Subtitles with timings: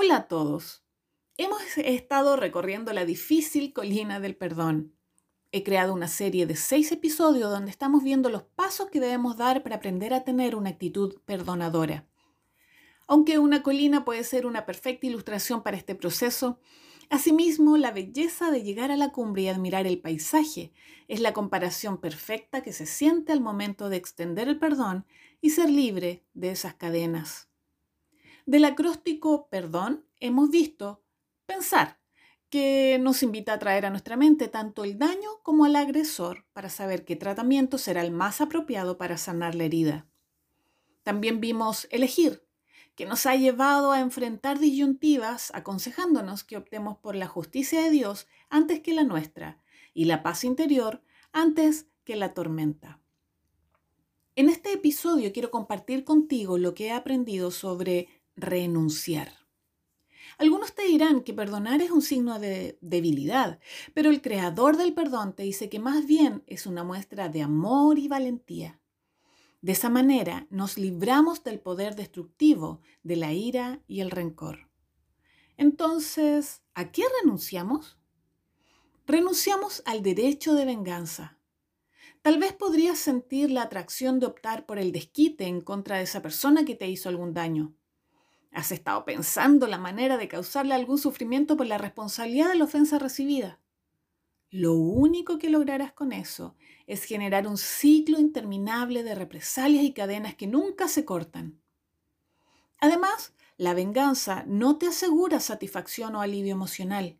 [0.00, 0.84] Hola a todos.
[1.38, 4.94] Hemos estado recorriendo la difícil colina del perdón.
[5.50, 9.64] He creado una serie de seis episodios donde estamos viendo los pasos que debemos dar
[9.64, 12.06] para aprender a tener una actitud perdonadora.
[13.08, 16.60] Aunque una colina puede ser una perfecta ilustración para este proceso,
[17.10, 20.72] asimismo la belleza de llegar a la cumbre y admirar el paisaje
[21.08, 25.06] es la comparación perfecta que se siente al momento de extender el perdón
[25.40, 27.47] y ser libre de esas cadenas.
[28.48, 31.04] Del acróstico perdón hemos visto
[31.44, 32.00] pensar,
[32.48, 36.70] que nos invita a traer a nuestra mente tanto el daño como al agresor para
[36.70, 40.06] saber qué tratamiento será el más apropiado para sanar la herida.
[41.02, 42.42] También vimos elegir,
[42.94, 48.28] que nos ha llevado a enfrentar disyuntivas aconsejándonos que optemos por la justicia de Dios
[48.48, 49.60] antes que la nuestra
[49.92, 52.98] y la paz interior antes que la tormenta.
[54.36, 58.06] En este episodio quiero compartir contigo lo que he aprendido sobre
[58.38, 59.32] renunciar.
[60.38, 63.58] Algunos te dirán que perdonar es un signo de debilidad,
[63.92, 67.98] pero el creador del perdón te dice que más bien es una muestra de amor
[67.98, 68.80] y valentía.
[69.60, 74.70] De esa manera nos libramos del poder destructivo de la ira y el rencor.
[75.56, 77.98] Entonces, ¿a qué renunciamos?
[79.06, 81.38] Renunciamos al derecho de venganza.
[82.22, 86.22] Tal vez podrías sentir la atracción de optar por el desquite en contra de esa
[86.22, 87.74] persona que te hizo algún daño.
[88.58, 92.98] ¿Has estado pensando la manera de causarle algún sufrimiento por la responsabilidad de la ofensa
[92.98, 93.60] recibida?
[94.50, 96.56] Lo único que lograrás con eso
[96.88, 101.62] es generar un ciclo interminable de represalias y cadenas que nunca se cortan.
[102.80, 107.16] Además, la venganza no te asegura satisfacción o alivio emocional.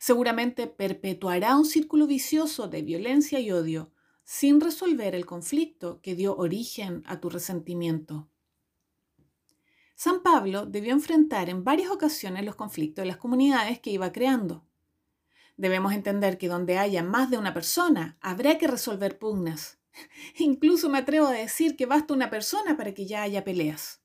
[0.00, 3.92] Seguramente perpetuará un círculo vicioso de violencia y odio
[4.24, 8.28] sin resolver el conflicto que dio origen a tu resentimiento.
[9.94, 14.64] San Pablo debió enfrentar en varias ocasiones los conflictos de las comunidades que iba creando.
[15.56, 19.78] Debemos entender que donde haya más de una persona, habrá que resolver pugnas.
[20.38, 24.02] Incluso me atrevo a decir que basta una persona para que ya haya peleas.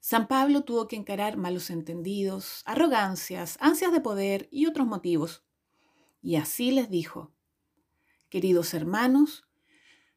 [0.00, 5.44] San Pablo tuvo que encarar malos entendidos, arrogancias, ansias de poder y otros motivos.
[6.22, 7.32] Y así les dijo,
[8.28, 9.44] queridos hermanos,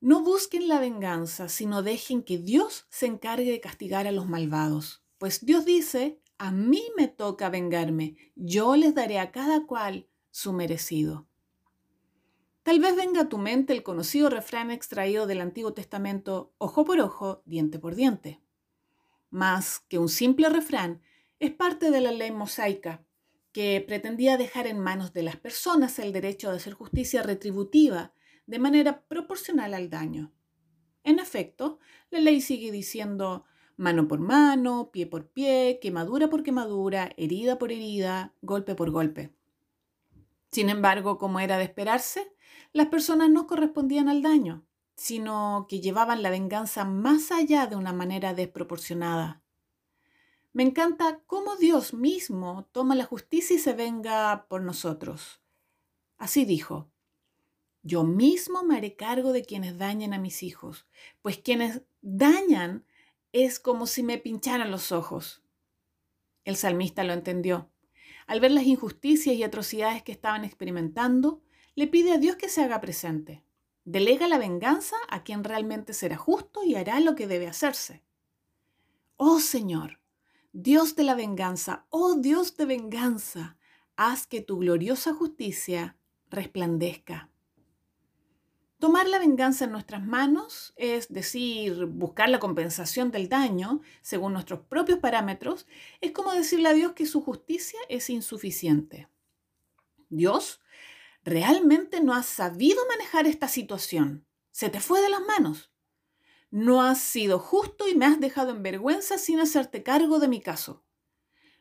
[0.00, 5.04] no busquen la venganza, sino dejen que Dios se encargue de castigar a los malvados.
[5.18, 10.52] Pues Dios dice, a mí me toca vengarme, yo les daré a cada cual su
[10.52, 11.26] merecido.
[12.62, 17.00] Tal vez venga a tu mente el conocido refrán extraído del Antiguo Testamento, ojo por
[17.00, 18.42] ojo, diente por diente.
[19.30, 21.00] Más que un simple refrán,
[21.38, 23.04] es parte de la ley mosaica,
[23.52, 28.12] que pretendía dejar en manos de las personas el derecho de hacer justicia retributiva
[28.46, 30.32] de manera proporcional al daño.
[31.04, 31.78] En efecto,
[32.10, 33.44] la ley sigue diciendo
[33.76, 39.34] mano por mano, pie por pie, quemadura por quemadura, herida por herida, golpe por golpe.
[40.50, 42.32] Sin embargo, como era de esperarse,
[42.72, 47.92] las personas no correspondían al daño, sino que llevaban la venganza más allá de una
[47.92, 49.42] manera desproporcionada.
[50.52, 55.42] Me encanta cómo Dios mismo toma la justicia y se venga por nosotros.
[56.16, 56.90] Así dijo,
[57.86, 60.86] yo mismo me haré cargo de quienes dañan a mis hijos,
[61.22, 62.84] pues quienes dañan
[63.30, 65.44] es como si me pincharan los ojos.
[66.44, 67.70] El salmista lo entendió.
[68.26, 71.42] Al ver las injusticias y atrocidades que estaban experimentando,
[71.76, 73.44] le pide a Dios que se haga presente.
[73.84, 78.02] Delega la venganza a quien realmente será justo y hará lo que debe hacerse.
[79.16, 80.00] Oh Señor,
[80.52, 83.58] Dios de la venganza, oh Dios de venganza,
[83.94, 85.96] haz que tu gloriosa justicia
[86.30, 87.30] resplandezca.
[88.78, 94.60] Tomar la venganza en nuestras manos, es decir, buscar la compensación del daño según nuestros
[94.60, 95.66] propios parámetros,
[96.02, 99.08] es como decirle a Dios que su justicia es insuficiente.
[100.10, 100.60] Dios
[101.24, 104.26] realmente no ha sabido manejar esta situación.
[104.50, 105.72] Se te fue de las manos.
[106.50, 110.40] No has sido justo y me has dejado en vergüenza sin hacerte cargo de mi
[110.40, 110.84] caso.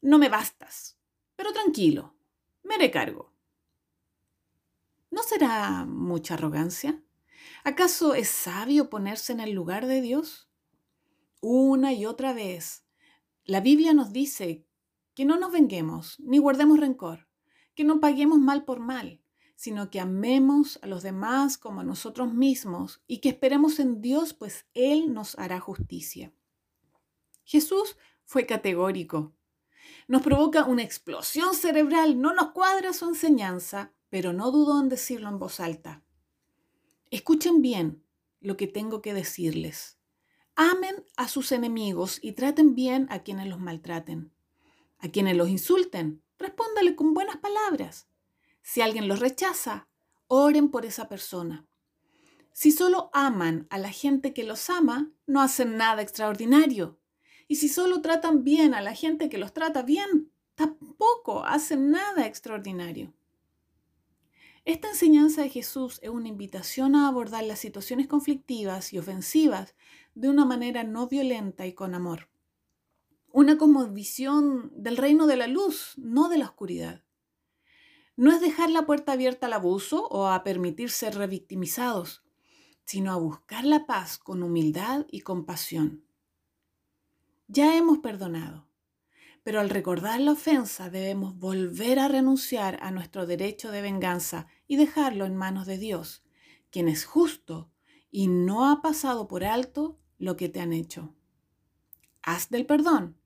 [0.00, 0.96] No me bastas,
[1.34, 2.14] pero tranquilo,
[2.62, 3.32] me haré cargo.
[5.30, 7.04] ¿No será mucha arrogancia?
[7.62, 10.50] ¿Acaso es sabio ponerse en el lugar de Dios?
[11.40, 12.84] Una y otra vez,
[13.44, 14.66] la Biblia nos dice
[15.14, 17.28] que no nos venguemos ni guardemos rencor,
[17.76, 19.22] que no paguemos mal por mal,
[19.54, 24.34] sino que amemos a los demás como a nosotros mismos y que esperemos en Dios,
[24.34, 26.32] pues Él nos hará justicia.
[27.44, 29.32] Jesús fue categórico.
[30.08, 35.28] Nos provoca una explosión cerebral, no nos cuadra su enseñanza, pero no dudo en decirlo
[35.28, 36.02] en voz alta.
[37.10, 38.04] Escuchen bien
[38.40, 39.98] lo que tengo que decirles.
[40.56, 44.32] Amen a sus enemigos y traten bien a quienes los maltraten.
[44.98, 48.08] A quienes los insulten, respóndale con buenas palabras.
[48.62, 49.88] Si alguien los rechaza,
[50.26, 51.66] oren por esa persona.
[52.52, 56.98] Si solo aman a la gente que los ama, no hacen nada extraordinario.
[57.48, 62.26] Y si solo tratan bien a la gente que los trata bien, tampoco hacen nada
[62.26, 63.14] extraordinario.
[64.64, 69.74] Esta enseñanza de Jesús es una invitación a abordar las situaciones conflictivas y ofensivas
[70.14, 72.28] de una manera no violenta y con amor.
[73.32, 73.56] Una
[73.90, 77.04] visión del reino de la luz, no de la oscuridad.
[78.16, 82.22] No es dejar la puerta abierta al abuso o a permitir ser revictimizados,
[82.84, 86.04] sino a buscar la paz con humildad y compasión.
[87.48, 88.69] Ya hemos perdonado,
[89.42, 94.76] pero al recordar la ofensa debemos volver a renunciar a nuestro derecho de venganza y
[94.76, 96.22] dejarlo en manos de Dios,
[96.70, 97.70] quien es justo
[98.10, 101.14] y no ha pasado por alto lo que te han hecho.
[102.22, 103.16] Haz del perdón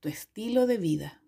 [0.00, 1.21] tu estilo de vida.